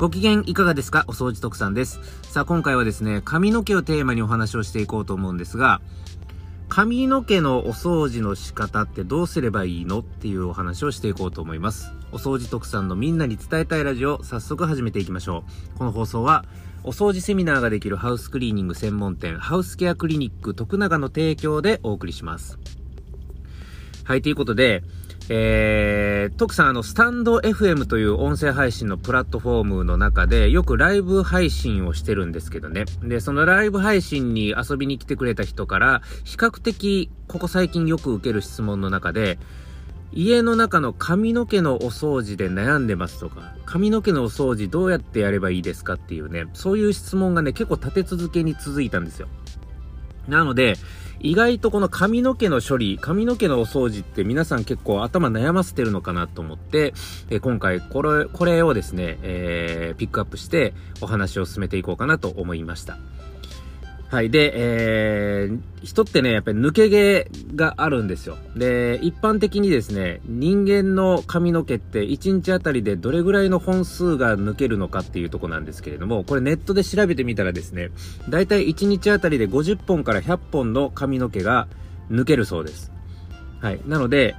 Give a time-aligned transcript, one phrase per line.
[0.00, 1.04] ご機嫌いかがですか？
[1.08, 2.00] お掃除特産です。
[2.22, 5.82] さあ、今回はですね、髪の毛をテーマにお話をしていこうと思うんですが、
[6.70, 11.92] 髪の毛のお掃除の仕方ってどうすればいいのっていうお話をしていこうと思います。
[12.12, 15.44] お掃除特産のみんなに伝えたいラジオ、早速始めていきましょ
[15.74, 15.78] う。
[15.78, 16.46] この放送は、
[16.82, 22.58] お掃除セミナーができるハウスクリーニング専門店、ハウスケアクリニック徳永の提供でお送りします。
[24.04, 24.82] はい、ということで、
[25.32, 32.84] えー、徳さん、あの、スタンド FM という音声配信のプラットフォームの中で、よくライブ配信をしてるんですけどね。
[33.00, 39.38] で、そのライブ配信に遊びに来てくれた人から、比較的、ここ最近よく受ける質問の中で、
[40.12, 49.28] 家の中の髪の毛のお掃除で悩んでますとか、髪の毛のお掃除どうやってやればいいですかっていうね、そういう質問がね、結構立て続けに続いたんですよ。
[50.26, 50.74] なので、
[51.22, 56.94] 意外とこの髪の毛の処理、髪の毛のお掃除って皆さん結構頭悩ませてるのかなと思って、
[57.28, 62.96] え、今回これ、これをですね、えー、ピックアップしてお話を進めていこうかなと思いました。
[64.10, 64.30] はい。
[64.30, 68.38] で、えー、人ってね、やっぱり抜け毛があるんですよ。
[68.56, 77.90] で、一般的にですね、人間の髪の毛って1日あたりでどれぐらいの本数が抜けるのかっていうとこなんですけれども、これネットで調べてみたらですね、
[78.28, 81.68] だいたい1日あたりで50本から100本の髪の毛が
[82.10, 82.90] 抜けるそうです。
[83.60, 83.80] はい。
[83.86, 84.34] なので、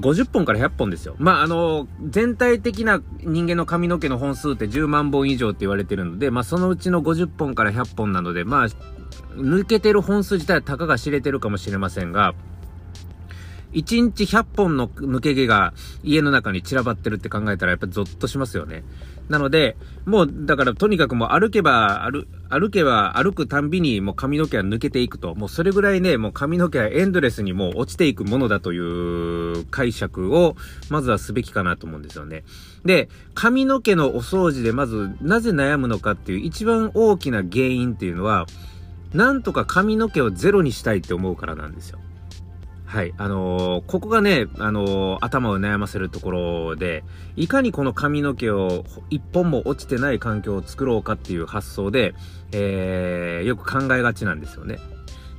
[0.00, 1.14] 50本から100本ですよ。
[1.18, 8.68] まあ、あの、全体的な人間の髪の毛の本数って10万本以上って言われてるので、まあ、そのうちの50本から100本なので、まあ、
[9.34, 12.34] 抜けてる本数自体はたかが知れてるかもしれませんが、
[13.72, 18.84] 1日100本の抜け毛が家の中に散らばってるって考えたらやっぱゾッとしますよね。
[19.28, 25.34] なので、もうだからとにかくもう歩けば歩、歩けば歩くたんびにもう髪の毛は抜けていくと。
[25.34, 30.56] もうそれぐらいね、もう髪の毛はエンドレスにもう落ちていくものだという解釈を
[30.88, 32.44] まずはすべきかなと思うんですよね。
[32.84, 38.46] で、髪の毛のお掃除でまずなぜ悩むのかっていう一番大きな原因っていうのは、
[39.16, 41.98] なんとか髪の毛をゼロにしたいって思うからなんですよ。
[42.84, 43.14] はい。
[43.16, 47.02] あのー、ここがね、あのー、頭を悩ませるところで、
[47.34, 52.14] いかにこの髪の毛を一本も落ちてない環境を作ろうかっていう発想で、
[52.52, 54.78] えー、よく考えがちなんですよね。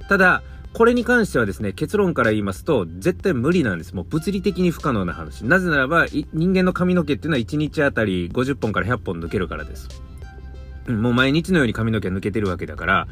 [0.09, 0.41] ただ、
[0.73, 3.95] これに関してはですね、結論から言いますと、絶対無理なんです。
[3.95, 5.45] もう物理的に不可能な話。
[5.45, 10.06] なぜならば、人間の髪の毛っていうのは1日あたり50本から100本抜けるからです。
[10.87, 13.07] もう毎日のように髪の毛抜けてるわけだから、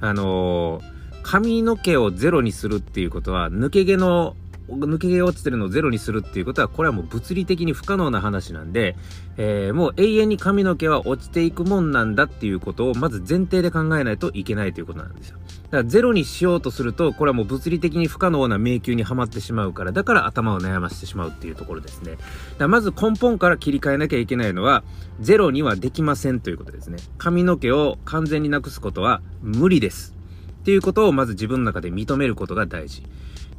[0.00, 4.36] あのー髪の毛をゼロにするっていうことは、抜け毛の、
[4.76, 8.96] 抜け毛落ちてるのをゼロにするっていうことは、これはもう物理的に不可能な話なんで、
[9.36, 15.38] えー、もう永遠に髪の毛は落ちていくもんなんだっていうことを、まず前提で考えないといけないということなんですよ。
[15.70, 22.12] だからゼロにしようとすると、これはもう物理的に不可能な迷宮にはまってしまうから、だから頭を悩ませてしまうっていうところですね。
[22.12, 22.24] だか
[22.58, 24.82] らまず根本から切り替えなきゃいけないのは、
[25.20, 26.98] ゼロにはできませんということですね。
[27.18, 30.14] 髪の毛を完全になくすことは無理です。
[30.60, 33.02] っていうことをまず自分の中で認めることが大事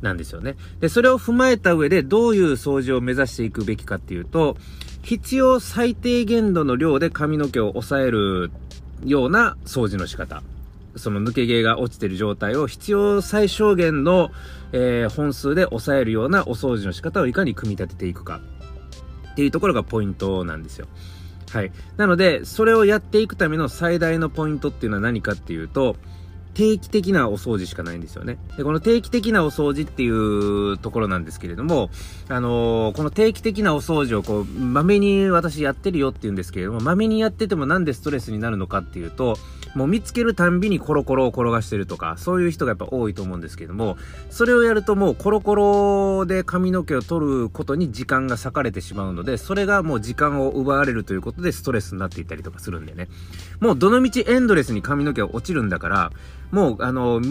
[0.02, 0.56] なんですよね。
[0.80, 4.58] で、それを踏まえた上でどういう掃除を目指していくべきかっていうと、
[5.04, 8.52] 必要最低限度の量で髪の毛を抑える
[9.06, 10.44] ような掃除の仕方。
[10.96, 14.30] その抜け毛が落ちてる状態を必要最小限の、
[14.74, 18.42] えー、本数で抑えるようなお掃除の仕方をいかに組み立てていくか
[19.32, 20.88] っていうところがポイントなんですよ。
[21.52, 21.72] はい。
[21.98, 25.96] なので、それをやっていくための最大のポイントっていうのは何かっていうと、
[26.54, 28.38] 定期的なお掃除しかないんですよね。
[28.58, 31.90] で、この定期的なお掃除っていうところなんですけれども、
[32.30, 39.38] あのー、この定期的なお掃除をこう、まめに私やってるよって言うんですけれども、まめにやっててもなんでストレスになるのかっていうと、
[39.76, 43.98] もう見つけるたんびにコロコロを転がしてるとか、そういう人がやっぱ多いと思うんですけれども、
[44.30, 53.08] それをやるともうコロコロで髪の毛を取ることに時間が割かれてしまうので、それがもう時間を奪われるということでストレスになっていったりとかするんでね。
[53.60, 56.12] もうどのみちエンドレスに髪の毛が落ちるんだから、
[56.52, 57.22] もう、あの、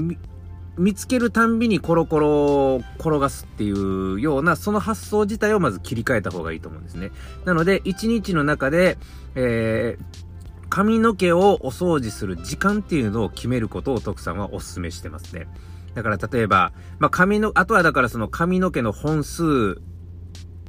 [0.78, 7.10] 見つけるたんびにコロコロ転がすっていうような、その発想自体をまず切り替えた方がいいと思うんですね。
[7.44, 8.96] なので、1日の中で、
[9.34, 15.48] えー、髪の毛をお掃除する時間っていうのを決めることを徳さんはお勧めしてますね。
[15.94, 19.82] だから例えば、まあ、髪の、あとはだからその髪の毛の本数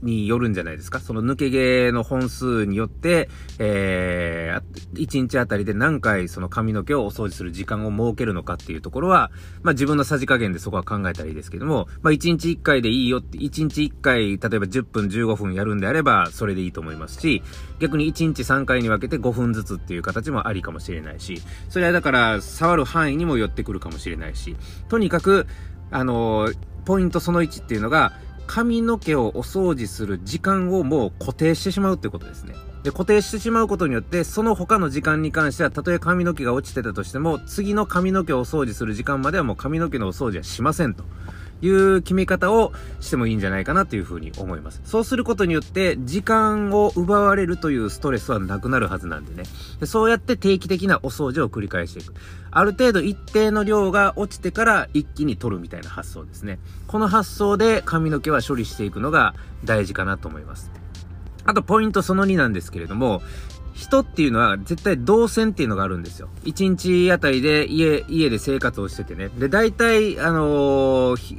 [0.01, 0.99] によるんじゃないですか？
[0.99, 9.31] その抜け毛の本数によって、えー、1日あたりで何回その髪の毛をお掃除する時間を設けるのかっていうところは、
[9.63, 17.43] まあ自分のさじ加減でそこは考えたらいいですけども、まあ1日1回でいいよって、1日1回、例えば10分15分やるんであれば、それでいいと思いますし、
[17.79, 24.55] 逆に1日3回に分けて5分ずつっていう形もありかもしれないし、それはだから触る範囲にも寄ってくるかもしれないし、
[24.89, 25.47] とにかく、
[25.91, 28.13] あのー、ポイントその1っていうのが、
[28.53, 32.53] 髪の毛をお掃除する時間をもう固定してしまうってことですね。
[32.83, 41.05] で、固定してしまうことによって、その他の時間に関しては、たとえ髪の毛が落ちてたとしても、次の髪の毛をお掃除する時間まではもう髪の毛のお掃除はしませんと。
[41.61, 44.81] いう決め方をしてもいいんじゃないかなというふうに思います。
[44.83, 49.43] そうすることによって、時間を奪われるというストレスはなくなるはずなんでね。
[49.79, 52.13] でそうやって定期的なお掃除を繰り返していく。
[52.51, 56.59] ある程度一定の量が落ちてから一気に取るみたいな発想ですね。
[56.87, 60.71] この発想で髪の毛は処理していくのが大事かなと思います。
[61.45, 63.21] あとポイントその2なんですけれども、
[63.73, 66.29] 人っていうのは絶対動線っていうのがあるんですよ。
[66.43, 69.29] 1日あたりで家、家で生活をしててね。
[69.37, 71.30] で、大体、あのー、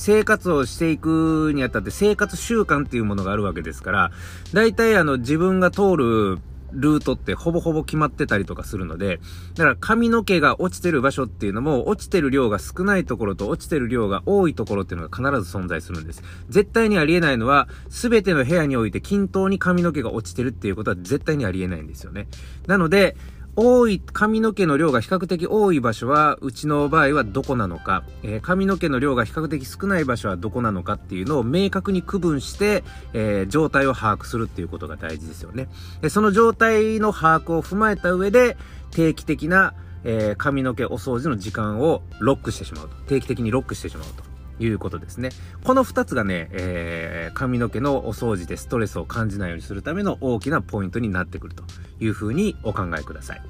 [0.00, 4.10] 生活をしていくにあたって生活習慣っていうものがあるわけですから、
[4.54, 6.38] 大体あの自分が通る
[6.72, 9.20] ルートってほぼほぼ決まってたりとかするので、
[9.56, 16.22] だから髪の毛が落ちてる場所っていうのも、落ちてる量が少ないところと落ちてる量が多いところっていうのが必ず存在するんです。
[16.48, 22.26] 絶対にありえないのは、すべての部屋において均等に髪の毛が落ちてるっていうことは絶対にありえないんですよね。
[22.66, 23.16] なので、
[23.56, 35.68] 多い、髪の毛の量が比較的多い場所は、うちの場合はどこなのか、えー、髪の毛の量が比較的少ない場所はどこなのかっていうのを明確に区分して、えー、状態を把握するっていうことが大事ですよね。
[36.00, 38.56] でその状態の把握を踏まえた上で、
[38.90, 39.74] 定期的な、
[40.04, 42.94] えー、髪の毛お掃除の時間をロックしてしまうと。
[43.06, 44.29] 定期的にロックしてしまうと。
[44.60, 45.30] いうことですね。
[45.64, 51.64] この二つがね、えー、髪の毛のお掃除でストレスを感じないようにするための大きなポイントになってくると
[51.98, 53.42] いうふうにお考えください。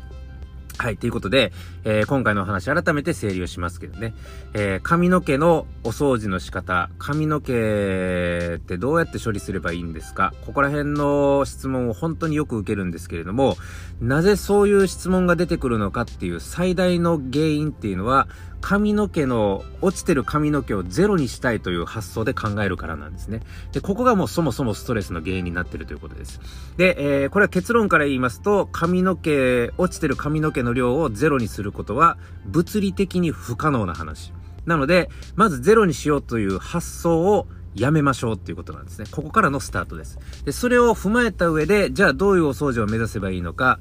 [0.79, 0.97] はい。
[0.97, 1.53] ということで、
[1.85, 4.15] えー、今回のお話改めて整理をしますけどね。
[4.55, 10.33] えー、髪の毛のお掃除の仕方、髪の毛ってどうやって処理すればいいんですか？
[10.47, 13.59] ここら辺の質問を本当によく受けるんですけれども、
[14.01, 18.27] なぜそういう質問が出てくるのかっていう最大の原因っていうのは、
[18.61, 23.41] 髪の毛の、落ちてる髪の毛をゼロにしたいという発想で考えるからなんですね。
[23.73, 26.41] で、ここがもうそもそもストレスの原因になってるということです。
[26.77, 34.33] で、えー、これは結論から言いますと、髪の毛、落ちてる髪の毛の量をゼロにすることは、物理的に不可能な話。
[34.67, 39.07] なので、まずゼロにしようという発想をやめましょうっていうことなんですね。
[39.11, 40.19] ここからのスタートです。
[40.45, 43.79] で、それを踏まえた上で、じゃあどういうお掃除を目指せばいいのか、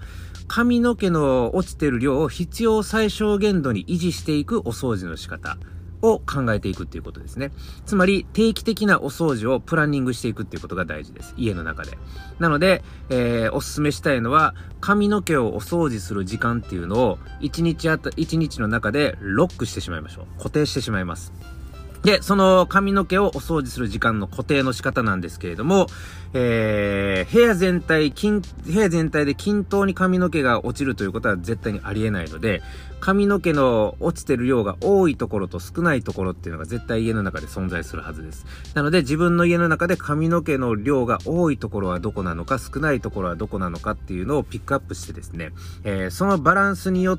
[0.49, 5.57] 髪の毛の落ちてる量を必要最小限度に維持していくお掃除の仕方
[6.01, 7.51] を考えていくっていうことですね。
[7.85, 11.35] つまり、定期的なお掃除をプランニングしていくっていうことが大事です。
[11.37, 11.99] 家の中で。
[12.39, 20.37] なので、えー、おすすめしたいのは、髪の毛をお掃除する時間っていうのを、1日あた、1日の中でロックしてしまいましょう。
[20.37, 21.31] 固定してしまいます。
[22.03, 25.87] で、その髪の毛をお掃除する時間の固定の仕方なんですけれども、
[26.33, 32.61] えー、部屋全体、均、部屋全体で均等に髪の毛が落ちるということは絶対にありえないので、
[32.99, 38.45] 髪の毛の落ちてる量が多いところと少ないところっていうのが絶対家の中で存在するはずです。
[38.73, 45.51] なので自分の家の中で髪の毛の量が多いところはどこなのか、少ないところはどこなのかっていうのをピックアップしてですね、
[45.83, 47.17] えー、そのバランスによ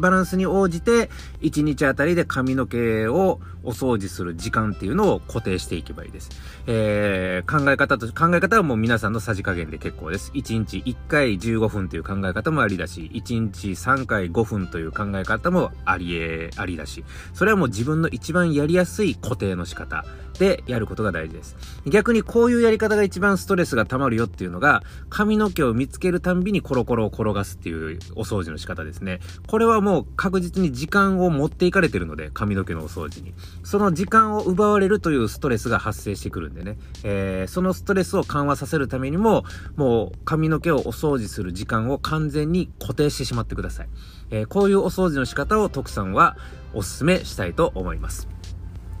[0.00, 1.10] バランスに応じて、
[1.40, 6.30] 1日あたりで髪の毛をお掃除する時間っていうのを固定していけばいいです。
[6.66, 10.32] えー、考え方と、考え方はもう皆さんのさじ加減で結構です。
[10.32, 17.04] 1日1回15分という考え方もありだし、1日3回5分という考え方もありえ、ありだし、
[17.34, 20.04] それはもう自分の一番やりやすい固定の仕方
[20.38, 21.56] でやることが大事です。
[21.86, 29.20] 逆にこういうやり方が一番ストレスが溜まるよっていうのが、髪の毛を見つけるたんびにコロコロを転がすっていうお掃除の仕方ですね。
[29.46, 33.34] これはもう確実に時間を持っていかれてるので、髪の毛のお掃除に。
[33.62, 36.78] その時間を奪われるというストレスが発生してくるんでね。
[37.04, 39.44] えー、そのストレスを緩緩和させるためにも、
[39.76, 43.88] もう髪の毛をお掃除する時間を完全に固定してしまってください。
[44.30, 46.36] えー、こういうお掃除の仕方を徳さんは
[46.74, 48.28] お勧めしたいと思います。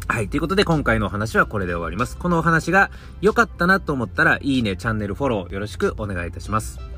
[0.08, 0.28] はい。
[0.28, 2.16] ということで今回のお話はこれで終わります。
[2.16, 6.91] このお話が良かったなと思ったら、いいね、チャンネルフォローよろしくお願いいたします。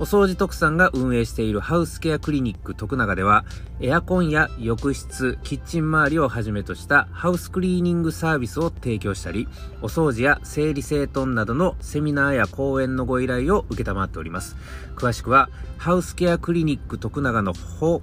[0.00, 3.44] お掃除特産が運営しているハウスケアクリニック徳永では、
[3.82, 9.46] エアコンや浴室、キッチン周りをはじめとしたハウスクリーニングサービスを提供したり、
[9.82, 14.56] お掃除や整理整頓などのセミナーや講演のご依頼を受けたまっております。
[14.96, 17.52] 詳しくは、ハウスケアクリニック徳永の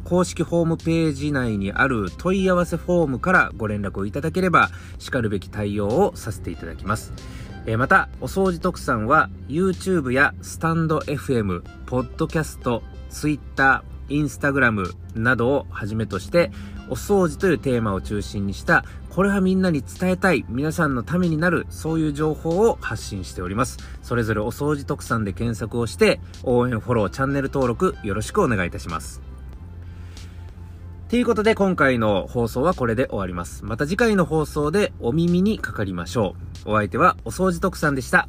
[0.03, 7.11] 公式ホームページ内にある問い合わせフォームからご連絡をいただければ、叱るべき対応をさせていただきます。
[7.69, 16.49] えまた、お掃除特産は YouTube やスタンド FM、ポッドキャスト、Twitter、Instagram などをはじめとして、
[16.89, 23.79] お掃除というテーマを中心にした、これはみんなに伝えたい、皆さんのためになる、そういう情報を発信しております。
[24.01, 29.26] それぞれお掃除特産で検索をして、応援、フォロー、チャンネル登録よろしくお願いいたします。
[31.09, 33.63] ということで今回の放送はこれで終わります。
[33.63, 36.35] また次回の放送でお耳にかかりましょ
[36.65, 36.71] う。
[36.71, 38.27] お相手はお掃除特産でした。